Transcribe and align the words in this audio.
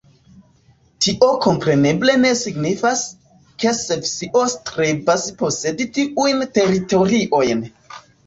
Tio 1.05 1.27
kompreneble 1.41 2.15
ne 2.21 2.31
signifas, 2.39 3.03
ke 3.63 3.75
Svisio 3.81 4.43
strebas 4.55 5.29
posedi 5.43 5.89
tiujn 5.99 6.43
teritoriojn. 6.59 7.63